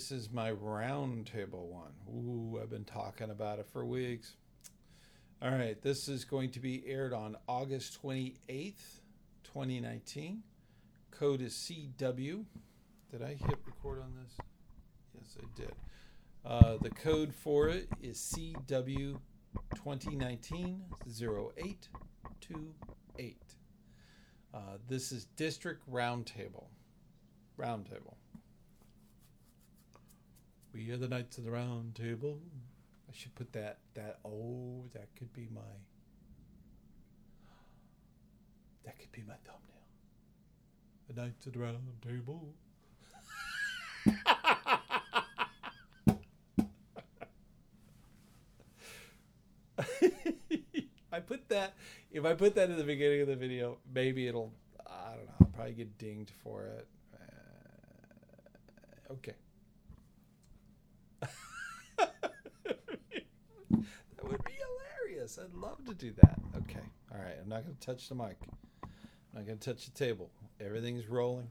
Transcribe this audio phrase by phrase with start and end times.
[0.00, 1.92] This is my roundtable one.
[2.08, 4.32] Ooh, I've been talking about it for weeks.
[5.42, 9.02] All right, this is going to be aired on August 28th,
[9.44, 10.42] 2019.
[11.10, 12.46] Code is CW.
[13.10, 14.38] Did I hit record on this?
[15.14, 15.74] Yes, I did.
[16.46, 19.18] Uh, the code for it is CW
[19.74, 23.36] 2019 0828.
[24.54, 24.58] Uh,
[24.88, 26.68] this is District Roundtable.
[27.58, 28.14] Roundtable.
[30.72, 32.38] We are the Knights of the Round Table.
[33.08, 33.78] I should put that.
[33.94, 35.60] That oh, that could be my.
[38.84, 39.82] That could be my thumbnail.
[41.08, 42.54] The Knights of the Round Table.
[51.12, 51.74] I put that.
[52.12, 54.52] If I put that in the beginning of the video, maybe it'll.
[54.86, 55.32] I don't know.
[55.40, 56.86] I'll probably get dinged for it.
[57.12, 57.16] Uh,
[59.14, 59.34] okay.
[62.00, 62.14] that
[64.24, 64.52] would be
[65.34, 65.52] hilarious.
[65.54, 66.38] I'd love to do that.
[66.56, 66.84] Okay.
[67.12, 67.36] All right.
[67.40, 68.38] I'm not going to touch the mic.
[68.82, 68.90] I'm
[69.34, 70.30] not going to touch the table.
[70.60, 71.48] Everything's rolling.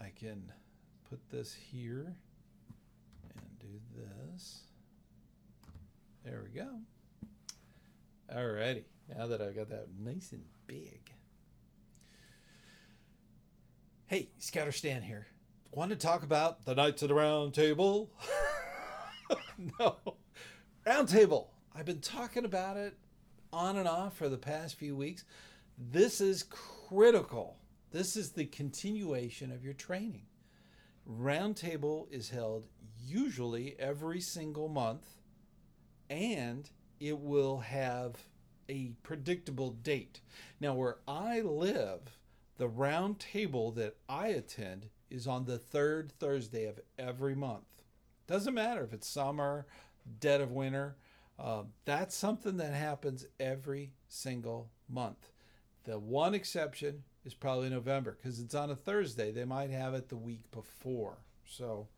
[0.00, 0.50] I can
[1.08, 2.16] put this here
[3.34, 4.60] and do this.
[6.24, 6.68] There we go.
[8.34, 8.84] Alrighty.
[9.14, 11.10] Now that I've got that nice and big.
[14.06, 15.26] Hey, Scouter Stan here.
[15.70, 18.10] Want to talk about the Knights of the Round Table?
[19.78, 19.96] no.
[20.86, 21.51] Round Table.
[21.74, 22.96] I've been talking about it
[23.50, 25.24] on and off for the past few weeks.
[25.78, 27.56] This is critical.
[27.92, 30.26] This is the continuation of your training.
[31.10, 32.66] Roundtable is held
[33.02, 35.06] usually every single month
[36.10, 36.68] and
[37.00, 38.16] it will have
[38.68, 40.20] a predictable date.
[40.60, 42.18] Now, where I live,
[42.58, 47.82] the round table that I attend is on the third Thursday of every month.
[48.26, 49.66] Doesn't matter if it's summer,
[50.20, 50.96] dead of winter.
[51.38, 55.32] Uh, that's something that happens every single month.
[55.84, 59.32] The one exception is probably November because it's on a Thursday.
[59.32, 61.18] They might have it the week before.
[61.44, 61.88] So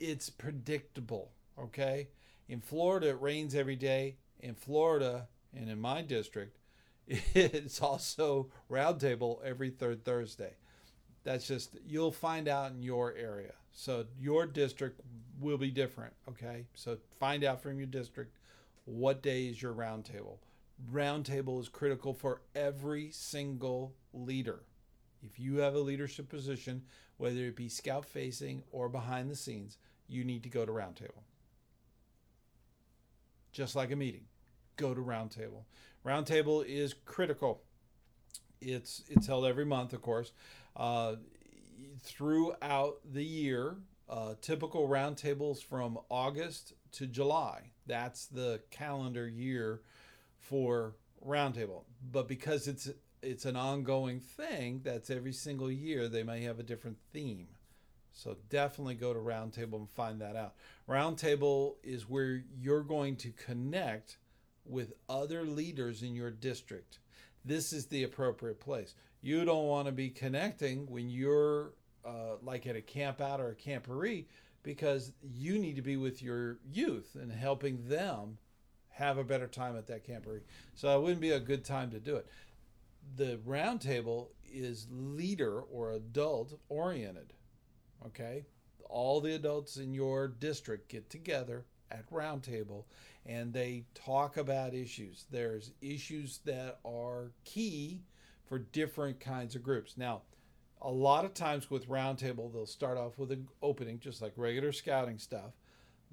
[0.00, 2.08] it's predictable, okay?
[2.48, 4.16] In Florida, it rains every day.
[4.40, 6.58] In Florida, and in my district,
[7.06, 10.54] it's also roundtable every third Thursday.
[11.24, 13.52] That's just, you'll find out in your area.
[13.72, 15.00] So your district
[15.40, 16.66] will be different, okay?
[16.74, 18.36] So find out from your district
[18.84, 20.38] what day is your roundtable.
[20.92, 24.60] Roundtable is critical for every single leader.
[25.22, 26.82] If you have a leadership position,
[27.16, 29.78] whether it be scout facing or behind the scenes,
[30.08, 31.22] you need to go to roundtable
[33.52, 34.24] just like a meeting.
[34.76, 35.64] Go to roundtable.
[36.04, 37.62] Roundtable is critical.
[38.60, 40.32] It's it's held every month, of course,
[40.76, 41.16] uh,
[42.02, 43.76] throughout the year.
[44.08, 47.70] Uh, typical roundtables from August to July.
[47.86, 49.80] That's the calendar year
[50.38, 51.84] for roundtable.
[52.10, 52.90] But because it's
[53.22, 56.08] it's an ongoing thing, that's every single year.
[56.08, 57.46] They may have a different theme.
[58.12, 60.54] So definitely go to Roundtable and find that out.
[60.88, 64.18] Roundtable is where you're going to connect
[64.64, 66.98] with other leaders in your district.
[67.44, 68.94] This is the appropriate place.
[69.22, 71.72] You don't want to be connecting when you're
[72.04, 74.26] uh, like at a camp out or a camporee
[74.62, 78.38] because you need to be with your youth and helping them
[78.90, 80.42] have a better time at that camporee.
[80.74, 82.26] So it wouldn't be a good time to do it.
[83.16, 87.32] The roundtable is leader or adult oriented.
[88.06, 88.44] Okay,
[88.88, 92.84] all the adults in your district get together at roundtable
[93.24, 95.26] and they talk about issues.
[95.30, 98.02] There's issues that are key
[98.46, 99.96] for different kinds of groups.
[99.96, 100.22] Now,
[100.80, 104.72] a lot of times with roundtable, they'll start off with an opening, just like regular
[104.72, 105.52] scouting stuff.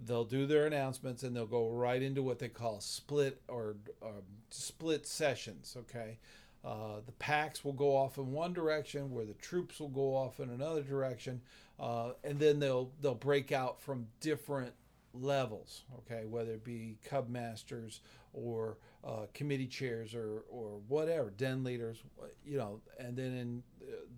[0.06, 4.22] They'll do their announcements and they'll go right into what they call split or um,
[4.50, 5.76] split sessions.
[5.78, 6.18] Okay,
[6.64, 10.40] uh, the packs will go off in one direction, where the troops will go off
[10.40, 11.42] in another direction,
[11.80, 14.74] uh, and then they'll they'll break out from different
[15.14, 15.84] levels.
[16.00, 18.02] Okay, whether it be cub masters
[18.34, 22.04] or uh, committee chairs or or whatever, den leaders,
[22.46, 23.64] you know, and then in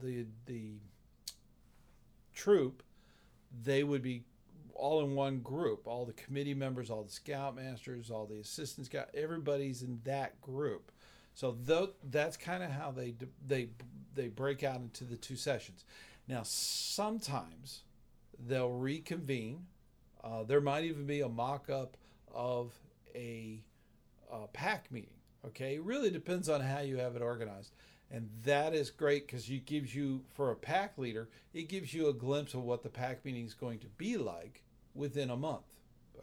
[0.01, 0.73] the the
[2.33, 2.83] troop,
[3.63, 4.23] they would be
[4.73, 5.87] all in one group.
[5.87, 10.91] All the committee members, all the scoutmasters, all the assistant scout, everybody's in that group
[11.33, 11.57] so
[12.09, 13.15] that's kind of how they
[13.45, 13.69] they
[14.13, 15.85] they break out into the two sessions.
[16.27, 17.83] Now sometimes
[18.37, 19.67] they'll reconvene.
[20.23, 21.97] Uh, there might even be a mock-up
[22.33, 22.73] of
[23.15, 23.61] a,
[24.31, 25.09] a pack meeting.
[25.45, 27.71] Okay, it really depends on how you have it organized.
[28.11, 32.09] And that is great because it gives you, for a pack leader, it gives you
[32.09, 34.63] a glimpse of what the pack meeting is going to be like
[34.93, 35.65] within a month.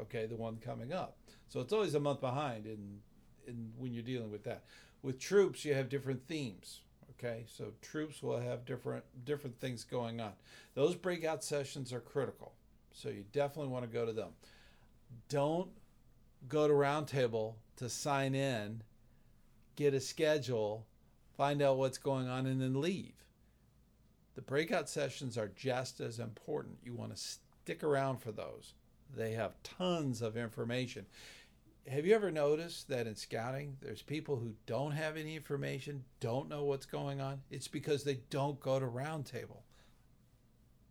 [0.00, 1.16] Okay, the one coming up.
[1.48, 3.00] So it's always a month behind in,
[3.46, 4.64] in when you're dealing with that.
[5.02, 6.82] With troops, you have different themes.
[7.12, 10.32] Okay, so troops will have different different things going on.
[10.74, 12.52] Those breakout sessions are critical.
[12.92, 14.30] So you definitely want to go to them.
[15.28, 15.70] Don't
[16.48, 18.82] go to Roundtable to sign in,
[19.76, 20.86] get a schedule,
[21.36, 23.14] find out what's going on, and then leave.
[24.34, 26.78] The breakout sessions are just as important.
[26.84, 28.74] You want to stick around for those.
[29.16, 31.06] They have tons of information.
[31.88, 36.48] Have you ever noticed that in scouting, there's people who don't have any information, don't
[36.48, 37.40] know what's going on?
[37.50, 39.62] It's because they don't go to roundtable.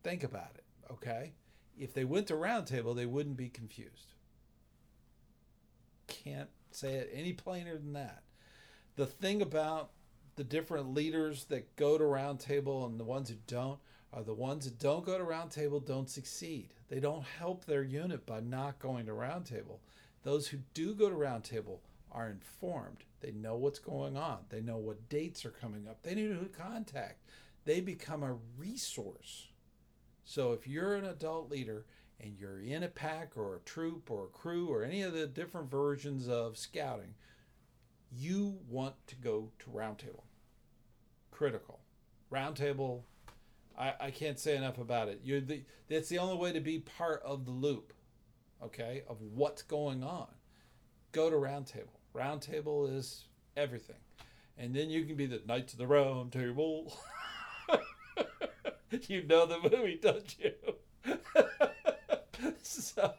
[0.04, 1.34] Think about it, okay?
[1.80, 4.14] If they went to roundtable, they wouldn't be confused.
[6.08, 8.24] Can't say it any plainer than that.
[8.96, 9.92] The thing about
[10.36, 13.80] the different leaders that go to roundtable and the ones who don't
[14.14, 16.74] are the ones that don't go to roundtable don't succeed.
[16.90, 19.80] They don't help their unit by not going to roundtable.
[20.24, 21.80] Those who do go to roundtable
[22.12, 23.04] are informed.
[23.20, 24.40] They know what's going on.
[24.50, 26.02] They know what dates are coming up.
[26.04, 27.22] They know who to contact.
[27.66, 29.48] They become a resource.
[30.30, 31.86] So if you're an adult leader
[32.20, 35.26] and you're in a pack or a troop or a crew or any of the
[35.26, 37.14] different versions of scouting,
[38.12, 40.24] you want to go to roundtable.
[41.32, 41.80] Critical.
[42.30, 43.04] Roundtable
[43.78, 45.22] I, I can't say enough about it.
[45.24, 47.94] You're the that's the only way to be part of the loop,
[48.62, 50.28] okay, of what's going on.
[51.14, 52.00] Go to roundtable.
[52.14, 53.26] Roundtable is
[53.56, 53.98] everything,
[54.58, 56.98] and then you can be the Knights of the Round Table.
[59.08, 60.54] you know the movie, don't you?
[62.62, 63.14] so,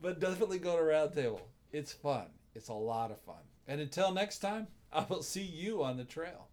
[0.00, 1.40] but definitely go to roundtable.
[1.72, 2.26] It's fun.
[2.54, 3.42] It's a lot of fun.
[3.66, 6.48] And until next time, I will see you on the trail.